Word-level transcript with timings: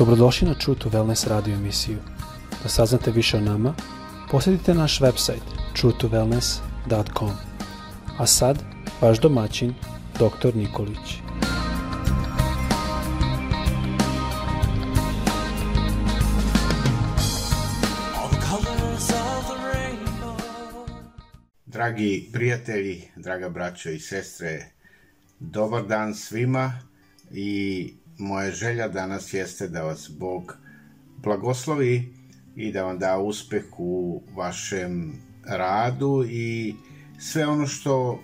Dobrodošli 0.00 0.48
na 0.48 0.54
True 0.54 0.78
to 0.78 0.88
Wellness 0.88 1.28
radio 1.28 1.54
emisiju. 1.54 1.98
Da 2.62 2.68
saznate 2.68 3.10
više 3.10 3.36
o 3.36 3.40
nama, 3.40 3.74
posjetite 4.30 4.74
naš 4.74 5.00
website 5.00 5.44
truetowellness.com. 5.76 7.30
A 8.18 8.26
sad, 8.26 8.58
vaš 9.00 9.20
domaćin, 9.20 9.74
dr. 10.14 10.56
Nikolić. 10.56 11.20
Dragi 21.66 22.30
prijatelji, 22.32 23.02
draga 23.16 23.48
braćo 23.48 23.90
i 23.90 23.98
sestre, 23.98 24.66
dobar 25.40 25.86
dan 25.86 26.14
svima 26.14 26.80
i 27.30 27.94
moja 28.20 28.50
želja 28.50 28.88
danas 28.88 29.34
jeste 29.34 29.68
da 29.68 29.82
vas 29.82 30.10
Bog 30.18 30.56
blagoslovi 31.16 32.14
i 32.56 32.72
da 32.72 32.84
vam 32.84 32.98
da 32.98 33.18
uspeh 33.18 33.64
u 33.78 34.22
vašem 34.36 35.12
radu 35.46 36.24
i 36.28 36.74
sve 37.18 37.46
ono 37.46 37.66
što 37.66 38.22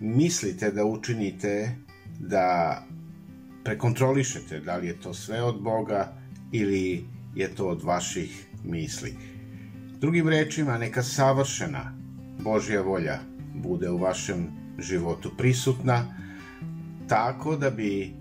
mislite 0.00 0.70
da 0.70 0.84
učinite 0.84 1.70
da 2.18 2.82
prekontrolišete 3.64 4.60
da 4.60 4.76
li 4.76 4.86
je 4.86 5.00
to 5.00 5.14
sve 5.14 5.42
od 5.42 5.62
Boga 5.62 6.12
ili 6.52 7.04
je 7.34 7.54
to 7.54 7.66
od 7.66 7.82
vaših 7.82 8.46
misli. 8.64 9.14
Drugim 10.00 10.28
rečima, 10.28 10.78
neka 10.78 11.02
savršena 11.02 11.92
Božja 12.40 12.82
volja 12.82 13.18
bude 13.54 13.90
u 13.90 13.98
vašem 13.98 14.46
životu 14.78 15.30
prisutna, 15.38 16.04
tako 17.08 17.56
da 17.56 17.70
bi 17.70 18.14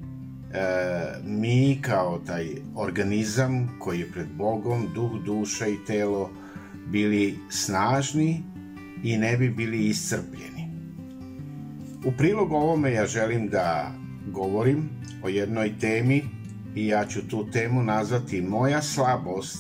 mi 1.24 1.80
kao 1.82 2.20
taj 2.20 2.48
organizam 2.76 3.80
koji 3.80 4.00
je 4.00 4.12
pred 4.12 4.28
Bogom, 4.38 4.88
duh, 4.94 5.12
duša 5.26 5.68
i 5.68 5.78
telo, 5.88 6.32
bili 6.88 7.40
snažni 7.50 8.44
i 9.04 9.18
ne 9.18 9.38
bi 9.38 9.50
bili 9.50 9.88
iscrpljeni. 9.88 10.70
U 12.06 12.12
prilog 12.18 12.52
ovome 12.52 12.92
ja 12.92 13.06
želim 13.06 13.48
da 13.48 13.92
govorim 14.28 14.90
o 15.24 15.30
jednoj 15.30 15.80
temi 15.80 16.24
i 16.76 16.88
ja 16.88 17.06
ću 17.06 17.28
tu 17.28 17.52
temu 17.52 17.84
nazvati 17.84 18.42
Moja 18.42 18.82
slabost 18.82 19.58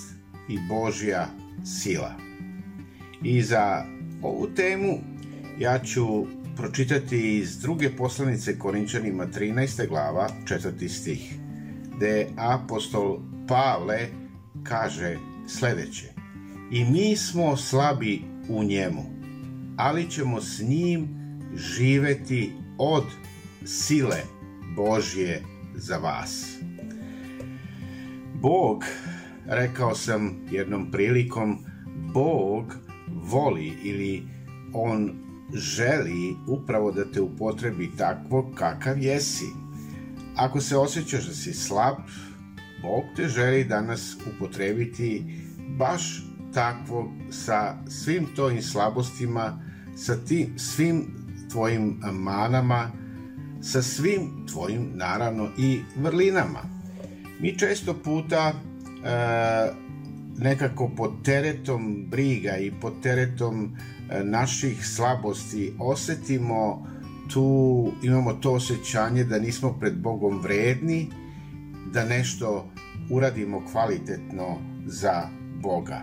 i 0.50 0.58
Božja 0.70 1.28
sila. 1.66 2.12
I 3.24 3.42
za 3.42 3.86
ovu 4.22 4.48
temu 4.56 5.00
ja 5.60 5.80
ću 5.80 6.26
pročitati 6.56 7.38
iz 7.38 7.58
druge 7.60 7.90
poslanice 7.90 8.60
Korinčanima 8.60 9.28
13. 9.28 9.88
glava, 9.88 10.30
4. 10.46 10.88
stih, 10.88 11.34
gde 11.96 12.28
apostol 12.38 13.20
Pavle 13.48 14.08
kaže 14.64 15.18
sledeće 15.48 16.14
I 16.72 16.86
mi 16.86 17.16
smo 17.16 17.58
slabi 17.58 18.22
u 18.50 18.64
njemu, 18.64 19.04
ali 19.78 20.10
ćemo 20.12 20.42
s 20.42 20.62
njim 20.62 21.08
živeti 21.56 22.52
od 22.78 23.04
sile 23.66 24.22
Božje 24.76 25.44
za 25.76 25.98
vas. 25.98 26.58
Bog, 28.42 28.86
rekao 29.46 29.96
sam 29.96 30.48
jednom 30.52 30.92
prilikom, 30.92 31.58
Bog 32.14 32.76
voli 33.08 33.74
ili 33.84 34.24
on 34.74 35.25
želi 35.54 36.36
upravo 36.48 36.92
da 36.92 37.12
te 37.12 37.22
upotrebi 37.22 37.92
takvo 37.98 38.52
kakav 38.56 38.98
jesi. 38.98 39.46
Ako 40.36 40.62
se 40.62 40.78
osjećaš 40.78 41.26
da 41.26 41.34
si 41.34 41.54
slab, 41.54 41.96
Bog 42.82 43.04
te 43.16 43.28
želi 43.28 43.64
danas 43.64 44.18
upotrebiti 44.36 45.24
baš 45.78 46.24
takvo 46.54 47.14
sa 47.30 47.76
svim 47.90 48.28
tvojim 48.36 48.62
slabostima, 48.62 49.60
sa 49.96 50.16
tim, 50.16 50.60
svim 50.60 51.06
tvojim 51.52 52.00
manama, 52.12 52.92
sa 53.62 53.82
svim 53.82 54.46
tvojim, 54.52 54.92
naravno, 54.94 55.50
i 55.58 55.80
vrlinama. 55.96 56.60
Mi 57.40 57.58
često 57.58 57.94
puta 57.94 58.54
e, 58.54 58.54
nekako 60.46 60.90
pod 60.98 61.12
teretom 61.24 62.06
briga 62.10 62.58
i 62.58 62.72
pod 62.82 62.94
teretom 63.02 63.72
e, 64.10 64.24
naših 64.24 64.88
slabosti 64.88 65.74
osetimo 65.80 66.88
tu, 67.34 67.92
imamo 68.04 68.34
to 68.34 68.52
osjećanje 68.54 69.24
da 69.24 69.40
nismo 69.40 69.74
pred 69.80 69.98
Bogom 69.98 70.40
vredni, 70.42 71.08
da 71.94 72.06
nešto 72.06 72.70
uradimo 73.10 73.64
kvalitetno 73.72 74.58
za 74.86 75.30
Boga. 75.62 76.02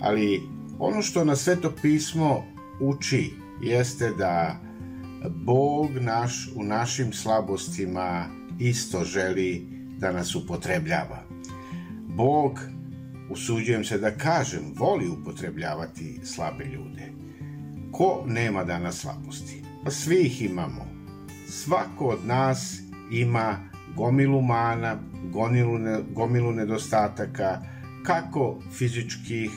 Ali 0.00 0.40
ono 0.78 1.02
što 1.02 1.24
na 1.24 1.36
sveto 1.36 1.72
pismo 1.82 2.44
uči 2.80 3.30
jeste 3.62 4.10
da 4.18 4.60
Bog 5.30 5.90
naš 6.00 6.50
u 6.56 6.62
našim 6.62 7.12
slabostima 7.12 8.26
isto 8.58 9.04
želi 9.04 9.66
da 9.98 10.12
nas 10.12 10.34
upotrebljava. 10.34 11.22
Bog 12.16 12.60
usuđujem 13.32 13.84
se 13.84 13.98
da 13.98 14.10
kažem, 14.10 14.74
voli 14.76 15.08
upotrebljavati 15.08 16.20
slabe 16.24 16.64
ljude. 16.64 17.12
Ko 17.92 18.24
nema 18.26 18.64
danas 18.64 19.00
slabosti? 19.00 19.62
Pa 19.84 19.90
svi 19.90 20.20
ih 20.20 20.42
imamo. 20.42 20.86
Svako 21.48 22.06
od 22.06 22.26
nas 22.26 22.78
ima 23.12 23.56
gomilu 23.96 24.42
mana, 24.42 24.98
gomilu, 25.32 25.78
gomilu 26.10 26.52
nedostataka, 26.52 27.62
kako 28.06 28.58
fizičkih, 28.78 29.50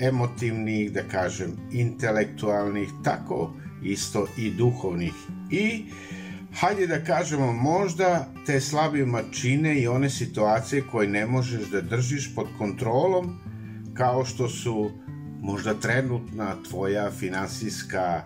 emotivnih, 0.00 0.92
da 0.92 1.02
kažem, 1.02 1.52
intelektualnih, 1.72 2.88
tako 3.04 3.54
isto 3.82 4.26
i 4.38 4.50
duhovnih. 4.50 5.14
I 5.50 5.84
hajde 6.60 6.86
da 6.86 7.04
kažemo, 7.04 7.52
možda 7.52 8.28
te 8.46 8.60
slabima 8.60 9.22
čine 9.32 9.80
i 9.80 9.88
one 9.88 10.10
situacije 10.10 10.82
koje 10.90 11.08
ne 11.08 11.26
možeš 11.26 11.70
da 11.70 11.80
držiš 11.80 12.34
pod 12.34 12.46
kontrolom, 12.58 13.38
kao 13.94 14.24
što 14.24 14.48
su 14.48 14.90
možda 15.40 15.74
trenutna 15.74 16.56
tvoja 16.68 17.10
finansijska 17.10 18.22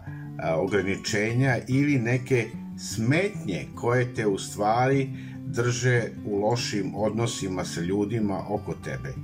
ograničenja 0.56 1.59
ili 1.69 1.98
neke 1.98 2.47
smetnje 2.78 3.66
koje 3.75 4.15
te 4.15 4.26
u 4.26 4.38
stvari 4.38 5.10
drže 5.47 6.03
u 6.26 6.37
lošim 6.37 6.94
odnosima 6.94 7.64
sa 7.64 7.81
ljudima 7.81 8.44
oko 8.49 8.75
tebe. 8.75 9.14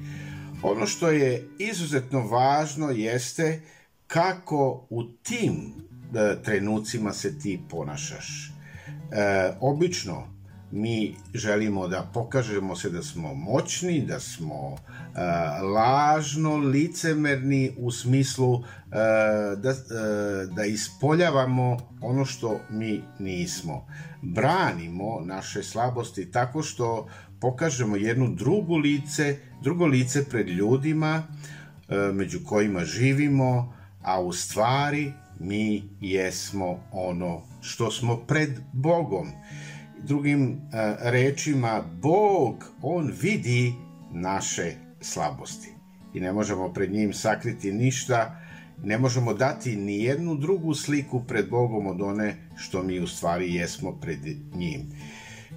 Ono 0.63 0.87
što 0.87 1.11
je 1.11 1.49
izuzetno 1.59 2.27
važno 2.27 2.91
jeste 2.91 3.61
kako 4.07 4.87
u 4.91 5.05
tim 5.05 5.55
e, 5.55 6.43
trenucima 6.43 7.13
se 7.13 7.39
ti 7.39 7.61
ponašaš 7.71 8.58
e, 9.13 9.53
obično 9.61 10.39
mi 10.71 11.15
želimo 11.35 11.89
da 11.89 12.11
pokažemo 12.15 12.77
se 12.77 12.91
da 12.91 13.03
smo 13.03 13.35
moćni, 13.35 14.01
da 14.01 14.21
smo 14.21 14.77
e, 14.77 15.21
lažno 15.63 16.57
licemerni 16.57 17.73
u 17.79 17.91
smislu 17.91 18.55
e, 18.57 18.61
da, 19.57 19.71
e, 19.71 19.75
da 20.57 20.65
ispoljavamo 20.65 21.77
ono 22.01 22.25
što 22.25 22.61
mi 22.71 23.03
nismo. 23.19 23.87
Branimo 24.23 25.21
naše 25.25 25.63
slabosti 25.63 26.31
tako 26.31 26.63
što 26.63 27.09
pokažemo 27.41 27.97
jednu 27.97 28.35
drugu 28.35 28.77
lice, 28.77 29.37
drugo 29.63 29.87
lice 29.87 30.25
pred 30.25 30.49
ljudima 30.49 31.23
e, 31.89 31.97
među 32.13 32.41
kojima 32.47 32.85
živimo, 32.85 33.75
a 34.03 34.21
u 34.21 34.33
stvari 34.33 35.13
mi 35.41 35.83
jesmo 36.01 36.81
ono 36.93 37.43
što 37.61 37.91
smo 37.91 38.17
pred 38.17 38.51
Bogom. 38.73 39.29
Drugim 40.05 40.51
uh, 40.51 40.59
rečima, 41.01 41.83
Bog, 42.03 42.65
On 42.83 43.13
vidi 43.23 43.73
naše 44.13 44.73
slabosti 45.01 45.69
i 46.15 46.21
ne 46.21 46.33
možemo 46.33 46.73
pred 46.73 46.93
njim 46.93 47.13
sakriti 47.13 47.73
ništa, 47.73 48.41
ne 48.85 48.99
možemo 48.99 49.35
dati 49.35 49.77
ni 49.77 50.05
jednu 50.05 50.35
drugu 50.35 50.75
sliku 50.75 51.25
pred 51.25 51.49
Bogom 51.51 51.87
od 51.87 52.03
one 52.03 52.37
što 52.57 52.83
mi 52.83 53.01
u 53.01 53.07
stvari 53.07 53.55
jesmo 53.55 53.93
pred 54.01 54.19
njim. 54.55 54.81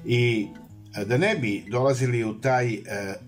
I 0.06 0.48
e, 0.96 1.06
da 1.06 1.18
ne 1.18 1.36
bi 1.36 1.66
dolazili 1.70 2.24
u 2.24 2.42
taj 2.42 2.74
uh, 2.74 2.82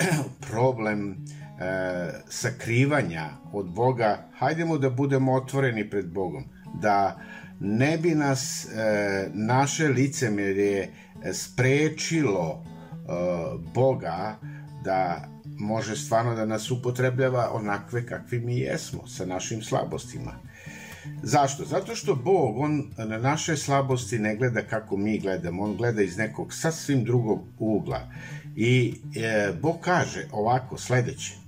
problem 0.50 1.26
uh, 1.54 2.14
sakrivanja 2.30 3.30
od 3.54 3.70
Boga, 3.70 4.30
hajdemo 4.38 4.78
da 4.78 4.90
budemo 4.90 5.34
otvoreni 5.34 5.90
pred 5.90 6.10
Bogom, 6.10 6.44
da 6.82 7.20
ne 7.60 7.98
bi 7.98 8.16
nas 8.16 8.66
e, 8.66 9.30
naše 9.34 9.88
licemerje 9.88 10.92
sprečilo 11.34 12.64
e, 12.64 13.08
Boga 13.74 14.36
da 14.84 15.28
može 15.46 15.96
stvarno 15.96 16.36
da 16.36 16.46
nas 16.46 16.72
upotrebljava 16.72 17.50
onakve 17.54 18.06
kakvi 18.06 18.40
mi 18.40 18.58
jesmo, 18.58 19.08
sa 19.08 19.26
našim 19.26 19.62
slabostima. 19.62 20.32
Zašto? 21.24 21.66
Zato 21.66 21.96
što 21.96 22.16
Bog, 22.16 22.58
on 22.58 22.92
na 22.98 23.18
naše 23.18 23.58
slabosti 23.58 24.20
ne 24.20 24.36
gleda 24.36 24.62
kako 24.62 24.98
mi 24.98 25.20
gledamo, 25.20 25.64
on 25.64 25.78
gleda 25.78 26.02
iz 26.02 26.18
nekog 26.18 26.54
sasvim 26.54 27.04
drugog 27.04 27.40
ugla. 27.60 28.12
I 28.56 28.96
e, 29.16 29.52
Bog 29.62 29.76
kaže 29.82 30.28
ovako, 30.32 30.78
sledeće, 30.78 31.43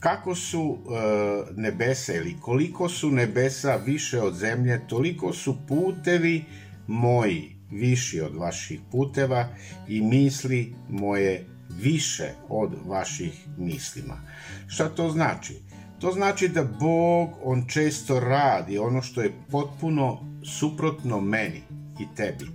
kako 0.00 0.34
su 0.34 0.78
e, 0.78 1.52
nebesa 1.56 2.14
ili 2.14 2.36
koliko 2.40 2.88
su 2.88 3.10
nebesa 3.10 3.76
više 3.76 4.20
od 4.20 4.34
zemlje, 4.34 4.80
toliko 4.88 5.32
su 5.32 5.56
putevi 5.68 6.44
moji 6.86 7.56
viši 7.70 8.20
od 8.20 8.36
vaših 8.36 8.80
puteva 8.90 9.48
i 9.88 10.00
misli 10.02 10.74
moje 10.88 11.46
više 11.82 12.30
od 12.48 12.70
vaših 12.86 13.46
mislima. 13.58 14.20
Šta 14.68 14.88
to 14.88 15.10
znači? 15.10 15.54
To 16.00 16.12
znači 16.12 16.48
da 16.48 16.64
Bog, 16.64 17.30
on 17.42 17.64
često 17.68 18.20
radi 18.20 18.78
ono 18.78 19.02
što 19.02 19.22
je 19.22 19.32
potpuno 19.50 20.20
suprotno 20.58 21.20
meni 21.20 21.62
i 22.00 22.16
tebi, 22.16 22.46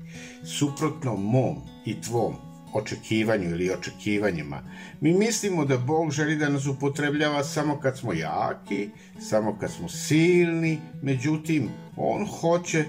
suprotno 0.43 1.15
mom 1.15 1.55
i 1.85 2.01
tvom 2.01 2.52
očekivanju 2.73 3.49
ili 3.49 3.71
očekivanjima. 3.71 4.61
Mi 5.01 5.13
mislimo 5.13 5.65
da 5.65 5.77
Bog 5.77 6.11
želi 6.11 6.35
da 6.35 6.49
nas 6.49 6.65
upotrebljava 6.65 7.43
samo 7.43 7.79
kad 7.79 7.97
smo 7.97 8.13
jaki, 8.13 8.89
samo 9.19 9.57
kad 9.59 9.71
smo 9.71 9.89
silni, 9.89 10.79
međutim, 11.01 11.69
On 11.97 12.27
hoće 12.27 12.85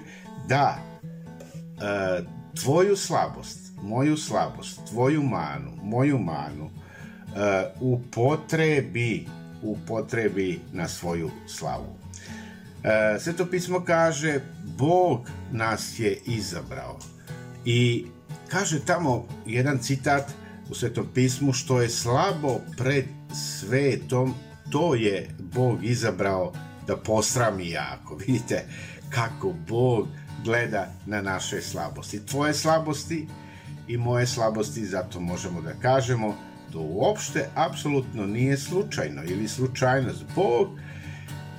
da 0.49 0.79
e, 0.79 2.23
tvoju 2.63 2.97
slabost, 2.97 3.59
moju 3.83 4.17
slabost, 4.17 4.81
tvoju 4.91 5.23
manu, 5.23 5.71
moju 5.83 6.19
manu, 6.19 6.71
e, 6.71 7.65
upotrebi, 7.81 9.27
upotrebi 9.63 10.61
na 10.73 10.89
svoju 10.89 11.31
slavu. 11.47 11.97
E, 12.85 13.19
Sveto 13.21 13.47
pismo 13.47 13.85
kaže, 13.85 14.41
Bog 14.79 15.31
nas 15.53 15.99
je 15.99 16.19
izabrao 16.27 16.99
i 17.65 18.07
kaže 18.55 18.85
tamo 18.87 19.27
jedan 19.47 19.79
citat 19.79 20.33
u 20.71 20.75
Svetom 20.75 21.07
pismu, 21.15 21.53
što 21.53 21.81
je 21.83 21.89
slabo 21.89 22.61
pred 22.77 23.05
svetom, 23.35 24.35
to 24.71 24.95
je 24.95 25.29
Bog 25.39 25.85
izabrao 25.85 26.53
da 26.87 26.97
posrami 26.97 27.71
jako. 27.71 28.17
Vidite 28.27 28.65
kako 29.11 29.53
Bog 29.69 30.09
gleda 30.45 30.93
na 31.07 31.23
naše 31.23 31.63
slabosti. 31.63 32.27
Tvoje 32.27 32.55
slabosti 32.55 33.27
i 33.89 33.97
moje 33.97 34.27
slabosti, 34.27 34.87
zato 34.87 35.21
možemo 35.21 35.63
da 35.63 35.73
kažemo, 35.73 36.37
to 36.73 36.81
uopšte 36.81 37.49
apsolutno 37.55 38.27
nije 38.27 38.57
slučajno 38.57 39.23
ili 39.25 39.49
slučajnost. 39.49 40.25
Bog 40.35 40.69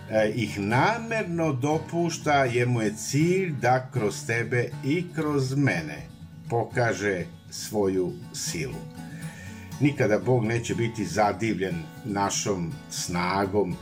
e, 0.09 0.31
ih 0.35 0.59
namerno 0.59 1.53
dopušta, 1.53 2.45
jer 2.45 2.67
mu 2.67 2.81
je 2.81 2.95
cilj 2.95 3.53
da 3.61 3.89
kroz 3.93 4.25
tebe 4.25 4.69
i 4.83 5.05
kroz 5.15 5.55
mene 5.55 6.14
pokaže 6.49 7.25
svoju 7.49 8.13
silu. 8.33 8.81
Nikada 9.79 10.19
Bog 10.19 10.45
neće 10.45 10.75
biti 10.75 11.05
zadivljen 11.05 11.75
našom 12.05 12.73
snagom 12.89 13.71
e, 13.71 13.75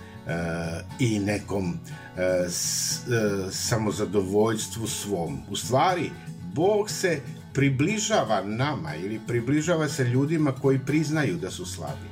i 0.99 1.19
nekom 1.19 1.73
e, 1.73 2.49
s, 2.49 2.97
e, 2.97 3.51
samozadovoljstvu 3.51 4.87
svom. 4.87 5.41
U 5.49 5.55
stvari, 5.55 6.11
Bog 6.53 6.89
se 6.89 7.21
približava 7.53 8.43
nama 8.43 8.95
ili 8.95 9.19
približava 9.27 9.89
se 9.89 10.03
ljudima 10.03 10.51
koji 10.51 10.79
priznaju 10.79 11.37
da 11.37 11.51
su 11.51 11.65
slabi. 11.65 12.07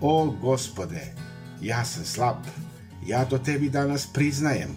O 0.00 0.30
gospode, 0.40 1.14
ja 1.60 1.84
sam 1.84 2.04
slab, 2.04 2.36
ja 3.06 3.24
to 3.24 3.38
tebi 3.38 3.68
danas 3.68 4.06
priznajem 4.06 4.70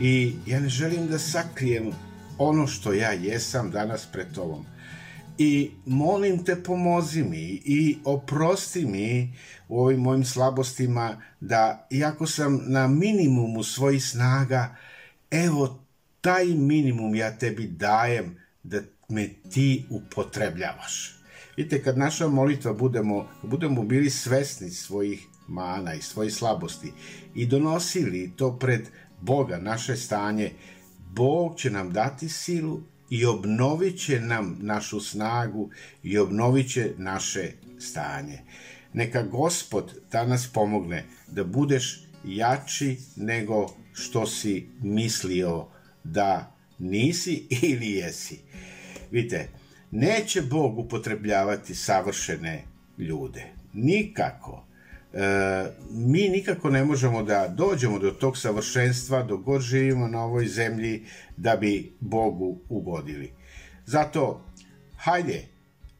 i 0.00 0.34
ja 0.46 0.60
ne 0.60 0.68
želim 0.68 1.06
da 1.06 1.18
sakrijem 1.18 1.92
ono 2.38 2.66
što 2.66 2.92
ja 2.92 3.12
jesam 3.12 3.70
danas 3.70 4.06
pred 4.12 4.26
tobom. 4.34 4.64
I 5.38 5.70
molim 5.86 6.44
te 6.44 6.62
pomozi 6.62 7.22
mi 7.22 7.62
i 7.64 7.98
oprosti 8.04 8.86
mi 8.86 9.34
u 9.68 9.80
ovim 9.80 10.00
mojim 10.00 10.24
slabostima 10.24 11.22
da 11.40 11.86
iako 11.90 12.26
sam 12.26 12.60
na 12.66 12.88
minimumu 12.88 13.62
svojih 13.62 14.04
snaga, 14.04 14.76
evo 15.30 15.84
taj 16.20 16.46
minimum 16.46 17.14
ja 17.14 17.38
tebi 17.38 17.66
dajem 17.66 18.36
da 18.62 18.80
me 19.08 19.28
ti 19.50 19.84
upotrebljavaš. 19.90 21.16
Vidite, 21.56 21.82
kad 21.82 21.98
naša 21.98 22.28
molitva 22.28 22.72
budemo, 22.72 23.28
budemo 23.42 23.82
bili 23.82 24.10
svesni 24.10 24.70
svojih 24.70 25.26
mana 25.48 25.94
i 25.94 26.02
svojih 26.02 26.34
slabosti 26.34 26.92
i 27.34 27.46
donosili 27.46 28.32
to 28.36 28.58
pred 28.58 28.88
Boga, 29.20 29.58
naše 29.58 29.96
stanje, 29.96 30.52
Bog 31.16 31.58
će 31.58 31.70
nam 31.70 31.92
dati 31.92 32.28
silu 32.28 32.80
i 33.10 33.26
obnovit 33.26 33.98
će 34.00 34.20
nam 34.20 34.58
našu 34.60 35.00
snagu 35.00 35.70
i 36.02 36.18
obnovit 36.18 36.72
će 36.72 36.92
naše 36.98 37.50
stanje. 37.78 38.38
Neka 38.92 39.22
Gospod 39.22 39.94
danas 40.12 40.46
pomogne 40.52 41.04
da 41.28 41.44
budeš 41.44 42.00
jači 42.24 42.98
nego 43.16 43.66
što 43.92 44.26
si 44.26 44.66
mislio 44.80 45.66
da 46.04 46.56
nisi 46.78 47.46
ili 47.62 47.90
jesi. 47.90 48.38
Vidite, 49.10 49.48
neće 49.90 50.42
Bog 50.42 50.78
upotrebljavati 50.78 51.74
savršene 51.74 52.64
ljude. 52.98 53.44
Nikako. 53.72 54.65
E, 55.16 55.72
mi 55.90 56.28
nikako 56.28 56.70
ne 56.70 56.84
možemo 56.84 57.22
da 57.22 57.48
dođemo 57.48 57.98
do 57.98 58.10
tog 58.10 58.38
savršenstva 58.38 59.22
dok 59.22 59.40
god 59.40 59.60
živimo 59.60 60.08
na 60.08 60.24
ovoj 60.24 60.46
zemlji 60.46 61.04
da 61.36 61.56
bi 61.56 61.92
Bogu 62.00 62.58
ugodili. 62.68 63.32
Zato, 63.86 64.44
hajde, 64.96 65.48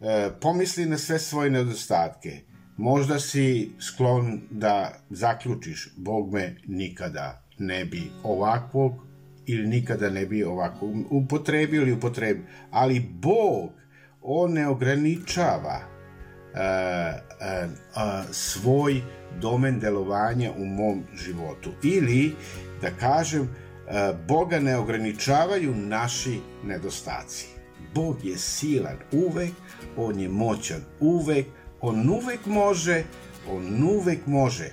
e, 0.00 0.30
pomisli 0.40 0.86
na 0.86 0.98
sve 0.98 1.18
svoje 1.18 1.50
nedostatke. 1.50 2.40
Možda 2.76 3.18
si 3.18 3.70
sklon 3.80 4.40
da 4.50 5.00
zaključiš, 5.10 5.88
Bog 5.96 6.32
me 6.32 6.56
nikada 6.66 7.42
ne 7.58 7.84
bi 7.84 8.10
ovakvog 8.22 8.92
ili 9.46 9.66
nikada 9.66 10.10
ne 10.10 10.26
bi 10.26 10.44
ovako 10.44 10.92
upotrebio 11.10 11.82
ili 11.82 11.92
upotrebio. 11.92 12.44
Ali 12.70 13.00
Bog, 13.00 13.70
on 14.22 14.52
ne 14.52 14.68
ograničava 14.68 15.95
svoj 18.32 19.02
domen 19.40 19.80
delovanja 19.80 20.52
u 20.56 20.64
mom 20.64 21.02
životu. 21.14 21.70
Ili, 21.82 22.34
da 22.80 22.90
kažem, 22.90 23.42
uh, 23.42 23.48
Boga 24.28 24.60
ne 24.60 24.76
ograničavaju 24.76 25.74
naši 25.74 26.40
nedostaci. 26.64 27.46
Bog 27.94 28.24
je 28.24 28.38
silan 28.38 28.96
uvek, 29.12 29.52
on 29.96 30.20
je 30.20 30.28
moćan 30.28 30.84
uvek, 31.00 31.46
on 31.80 32.10
uvek 32.10 32.46
može, 32.46 33.04
on 33.48 33.82
uvek 33.82 34.26
može. 34.26 34.70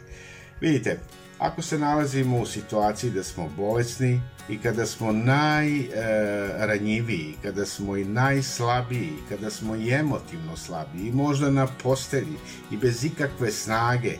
Vidite, 0.61 0.99
ako 1.39 1.61
se 1.61 1.79
nalazimo 1.79 2.39
u 2.39 2.45
situaciji 2.45 3.11
da 3.11 3.23
smo 3.23 3.49
bolesni 3.57 4.21
i 4.49 4.57
kada 4.57 4.85
smo 4.85 5.11
najranjiviji, 5.11 7.35
kada 7.41 7.65
smo 7.65 7.97
i 7.97 8.05
najslabiji, 8.05 9.13
kada 9.29 9.49
smo 9.49 9.75
i 9.75 9.91
emotivno 9.91 10.57
slabiji, 10.57 11.11
možda 11.11 11.49
na 11.49 11.67
postelji 11.83 12.37
i 12.71 12.77
bez 12.77 13.05
ikakve 13.05 13.51
snage, 13.51 14.17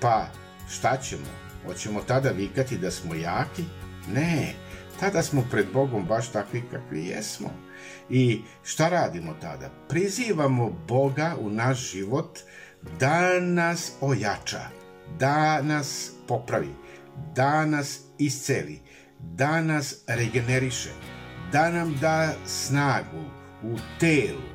pa 0.00 0.26
šta 0.70 0.96
ćemo? 0.96 1.26
Hoćemo 1.66 2.00
tada 2.00 2.30
vikati 2.30 2.78
da 2.78 2.90
smo 2.90 3.14
jaki? 3.14 3.64
Ne, 4.14 4.54
tada 5.00 5.22
smo 5.22 5.44
pred 5.50 5.66
Bogom 5.72 6.06
baš 6.06 6.28
takvi 6.28 6.62
kakvi 6.70 7.06
jesmo. 7.06 7.50
I 8.10 8.40
šta 8.64 8.88
radimo 8.88 9.34
tada? 9.40 9.70
Prizivamo 9.88 10.70
Boga 10.88 11.36
u 11.40 11.50
naš 11.50 11.92
život 11.92 12.38
da 13.00 13.40
nas 13.40 13.92
ojača, 14.00 14.60
da 15.18 15.62
nas 15.62 16.12
popravi, 16.30 16.74
da 17.34 17.66
nas 17.66 18.00
isceli, 18.18 18.80
da 19.18 19.60
nas 19.62 19.94
regeneriše, 20.06 20.90
da 21.52 21.70
nam 21.70 21.96
da 22.00 22.34
snagu 22.46 23.24
u 23.62 23.76
telu, 24.00 24.46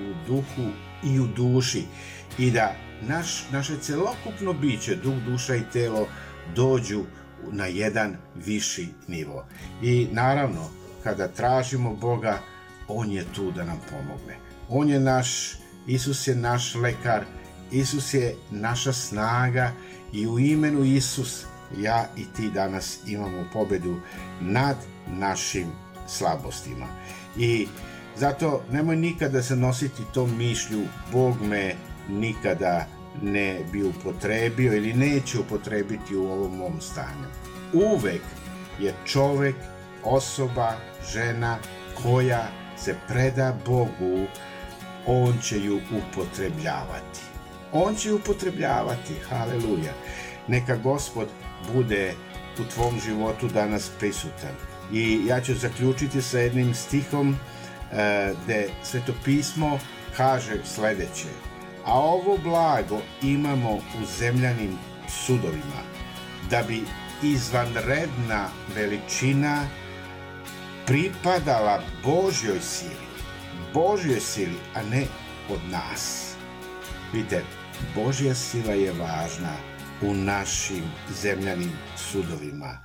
u 0.00 0.14
duhu 0.26 0.70
i 1.04 1.20
u 1.20 1.26
duši 1.26 1.84
i 2.38 2.50
da 2.50 2.74
naš, 3.08 3.50
naše 3.52 3.78
celokupno 3.80 4.52
biće, 4.52 4.96
duh, 4.96 5.14
duša 5.26 5.56
i 5.56 5.70
telo 5.72 6.08
dođu 6.54 7.04
na 7.52 7.66
jedan 7.66 8.16
viši 8.34 8.88
nivo. 9.08 9.46
I 9.82 10.08
naravno, 10.12 10.70
kada 11.04 11.28
tražimo 11.28 11.94
Boga, 11.94 12.38
On 12.88 13.10
je 13.12 13.24
tu 13.34 13.50
da 13.52 13.64
nam 13.64 13.80
pomogne. 13.90 14.36
On 14.68 14.88
je 14.88 15.00
naš, 15.00 15.58
Isus 15.86 16.26
je 16.26 16.34
naš 16.34 16.74
lekar, 16.74 17.24
Isus 17.72 18.14
je 18.14 18.36
naša 18.50 18.92
snaga 18.92 19.72
i 20.12 20.26
u 20.26 20.38
imenu 20.38 20.84
Isus 20.84 21.44
ja 21.78 22.06
i 22.16 22.24
ti 22.36 22.50
danas 22.50 22.98
imamo 23.06 23.44
pobedu 23.52 23.96
nad 24.40 24.76
našim 25.06 25.66
slabostima. 26.08 26.86
I 27.36 27.68
zato 28.16 28.62
nemoj 28.70 28.96
nikada 28.96 29.42
se 29.42 29.56
nositi 29.56 30.02
tom 30.14 30.38
mišlju 30.38 30.82
Bog 31.12 31.42
me 31.42 31.74
nikada 32.08 32.86
ne 33.22 33.60
bi 33.72 33.82
upotrebio 33.82 34.76
ili 34.76 34.92
neće 34.92 35.38
upotrebiti 35.38 36.16
u 36.16 36.24
ovom 36.24 36.56
mom 36.56 36.80
stanju. 36.80 37.26
Uvek 37.72 38.22
je 38.80 38.94
čovek, 39.04 39.54
osoba, 40.04 40.72
žena 41.12 41.58
koja 42.02 42.48
se 42.78 42.94
preda 43.08 43.58
Bogu, 43.66 44.26
on 45.06 45.38
će 45.42 45.64
ju 45.64 45.80
upotrebljavati. 45.90 47.20
On 47.72 47.94
će 47.94 48.12
upotrebljavati, 48.12 49.14
haleluja. 49.28 49.92
Neka 50.48 50.76
gospod 50.76 51.28
bude 51.72 52.14
u 52.58 52.64
tvom 52.74 53.00
životu 53.00 53.48
danas 53.48 53.90
prisutan. 53.98 54.54
I 54.92 55.20
ja 55.26 55.40
ću 55.40 55.54
zaključiti 55.54 56.22
sa 56.22 56.38
jednim 56.38 56.74
stihom 56.74 57.36
e, 57.92 58.34
gde 58.44 58.68
Sveto 58.82 59.12
pismo 59.24 59.78
kaže 60.16 60.64
sledeće. 60.64 61.28
A 61.84 61.98
ovo 62.00 62.38
blago 62.44 63.00
imamo 63.22 63.74
u 63.74 64.04
zemljanim 64.18 64.78
sudovima, 65.08 65.82
da 66.50 66.62
bi 66.68 66.82
izvanredna 67.22 68.48
veličina 68.74 69.66
pripadala 70.86 71.82
Božjoj 72.04 72.60
sili. 72.60 73.10
Božjoj 73.74 74.20
sili, 74.20 74.58
a 74.74 74.82
ne 74.82 75.06
od 75.50 75.60
nas. 75.70 76.34
Vidite, 77.12 77.42
Božja 77.94 78.34
sila 78.34 78.72
je 78.72 78.92
važna 78.92 79.56
u 80.02 80.14
našim 80.14 80.84
zemljanim 81.22 81.72
sudovima. 81.96 82.78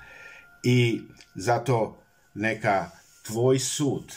I 0.64 1.02
zato 1.36 1.98
neka 2.34 2.92
tvoj 3.26 3.60
sud, 3.60 4.14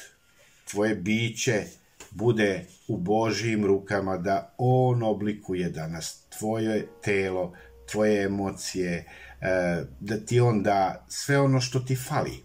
tvoje 0.70 0.94
biće 0.94 1.64
bude 2.10 2.64
u 2.88 2.96
Božijim 2.96 3.66
rukama, 3.66 4.16
da 4.16 4.54
On 4.58 5.02
oblikuje 5.02 5.70
danas 5.70 6.24
tvoje 6.38 6.88
telo, 7.04 7.52
tvoje 7.92 8.24
emocije, 8.24 8.92
e, 9.40 9.84
da 10.00 10.16
ti 10.16 10.40
On 10.40 10.62
da 10.62 11.04
sve 11.08 11.40
ono 11.40 11.60
što 11.60 11.80
ti 11.80 11.96
fali. 11.96 12.44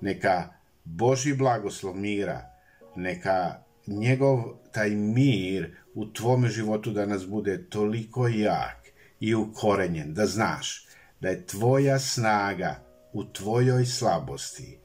Neka 0.00 0.48
Boži 0.84 1.34
blagoslov 1.34 1.96
mira, 1.96 2.50
neka 2.96 3.63
njegov 3.86 4.42
taj 4.72 4.90
mir 4.90 5.76
u 5.94 6.06
tvome 6.06 6.48
životu 6.48 6.90
danas 6.90 7.26
bude 7.26 7.66
toliko 7.68 8.28
jak 8.28 8.84
i 9.20 9.34
ukorenjen, 9.34 10.14
da 10.14 10.26
znaš 10.26 10.86
da 11.20 11.28
je 11.28 11.46
tvoja 11.46 11.98
snaga 11.98 12.84
u 13.12 13.24
tvojoj 13.24 13.86
slabosti 13.86 14.78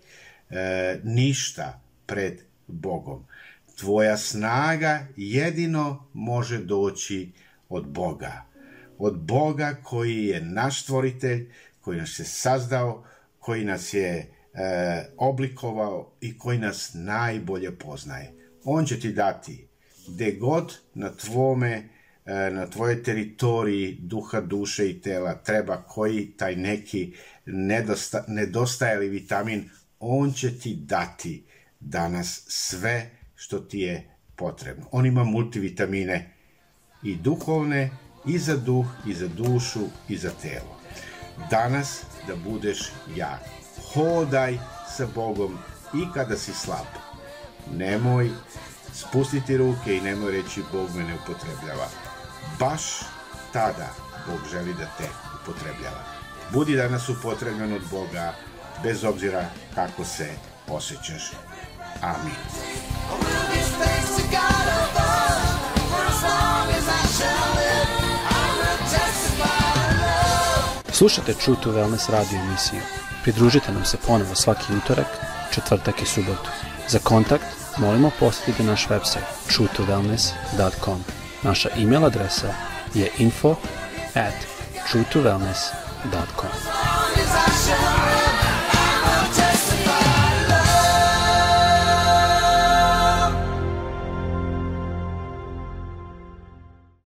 e, 0.50 1.00
ništa 1.04 1.82
pred 2.06 2.42
Bogom. 2.68 3.26
Tvoja 3.80 4.18
snaga 4.18 5.08
jedino 5.18 6.08
može 6.14 6.58
doći 6.58 7.32
od 7.70 7.88
Boga. 7.88 8.46
Od 8.98 9.20
Boga 9.20 9.76
koji 9.84 10.26
je 10.26 10.42
naš 10.42 10.84
stvoritelj, 10.84 11.52
koji 11.82 11.98
nas 12.00 12.20
je 12.20 12.26
sazdao, 12.26 13.04
koji 13.40 13.66
nas 13.66 13.94
je 13.94 14.34
e, 14.54 15.06
oblikovao 15.18 16.12
i 16.22 16.38
koji 16.38 16.58
nas 16.58 16.92
najbolje 16.94 17.78
poznaje. 17.78 18.39
On 18.64 18.86
će 18.86 19.00
ti 19.00 19.14
dati 19.14 19.70
gde 20.08 20.32
god 20.32 20.78
na 20.94 21.10
tvome 21.10 21.90
e, 22.26 22.52
na 22.52 22.70
tvojoj 22.70 23.04
teritoriji 23.04 23.98
duha, 24.02 24.42
duše 24.42 24.90
i 24.90 25.02
tela 25.02 25.34
treba 25.44 25.78
koji 25.78 26.32
taj 26.38 26.56
neki 26.56 27.14
nedosta, 27.46 28.24
nedostajali 28.28 29.10
vitamin, 29.10 29.70
on 30.00 30.34
će 30.34 30.60
ti 30.60 30.76
dati 30.76 31.44
danas 31.80 32.44
sve 32.48 33.10
što 33.36 33.60
ti 33.60 33.80
je 33.80 34.10
potrebno. 34.36 34.86
On 34.92 35.06
ima 35.06 35.24
multivitamine 35.24 36.34
i 37.04 37.16
duhovne, 37.16 37.90
i 38.28 38.38
za 38.38 38.58
duh, 38.58 38.86
i 39.08 39.14
za 39.14 39.28
dušu, 39.28 39.80
i 40.10 40.18
za 40.18 40.32
telo. 40.42 40.80
Danas 41.50 42.04
da 42.28 42.36
budeš 42.36 42.92
jak. 43.16 43.40
Hodaj 43.94 44.58
sa 44.98 45.08
Bogom 45.16 45.58
i 45.94 46.14
kada 46.14 46.38
si 46.38 46.54
slab. 46.54 47.09
Nemoj 47.78 48.32
spustiti 48.94 49.58
ruke 49.58 49.96
i 49.96 50.02
nemoj 50.02 50.32
reći 50.32 50.64
Bog 50.72 50.96
me 50.96 51.04
ne 51.04 51.16
upotrebljava. 51.16 51.88
Baš 52.60 52.82
tada 53.54 53.88
Bog 54.28 54.40
želi 54.52 54.74
da 54.74 54.86
te 54.98 55.10
upotrebljava. 55.42 56.04
Budi 56.54 56.76
danas 56.76 57.10
upotrebljen 57.10 57.74
od 57.74 57.82
Boga, 57.92 58.34
bez 58.84 59.04
obzira 59.04 59.46
kako 59.76 60.06
se 60.06 60.30
osjećaš. 60.68 61.32
Amin. 62.02 62.36
Slušate 70.92 71.34
True 71.34 71.58
to 71.64 71.72
Wellness 71.72 72.12
radio 72.12 72.40
emisiju. 72.40 72.82
Pridružite 73.24 73.72
nam 73.72 73.86
se 73.86 73.98
ponovo 74.08 74.36
svaki 74.36 74.74
utorak, 74.74 75.08
četvrtak 75.54 76.02
i 76.02 76.06
subotu. 76.06 76.50
Za 76.88 77.00
kontakt 77.00 77.59
molimo 77.80 78.12
posjetite 78.20 78.64
naš 78.64 78.88
website 78.88 79.26
truetowellness.com. 79.48 81.04
Naša 81.44 81.70
e-mail 81.78 82.06
adresa 82.06 82.54
je 82.94 83.10
info 83.18 83.56
at 84.16 84.34
truetowellness.com. 84.92 86.50